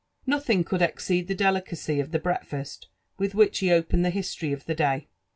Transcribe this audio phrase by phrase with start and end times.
[0.25, 2.87] Nothing could exceed the delicacy of the breakfast
[3.19, 5.09] with which be opened the history of the day.